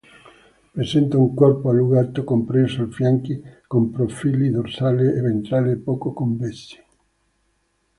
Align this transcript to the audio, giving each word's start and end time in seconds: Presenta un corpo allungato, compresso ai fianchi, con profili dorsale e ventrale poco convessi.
Presenta 0.73 1.19
un 1.19 1.35
corpo 1.35 1.69
allungato, 1.69 2.23
compresso 2.25 2.81
ai 2.81 2.89
fianchi, 2.91 3.39
con 3.67 3.91
profili 3.91 4.49
dorsale 4.49 5.13
e 5.13 5.21
ventrale 5.21 5.77
poco 5.77 6.11
convessi. 6.11 6.83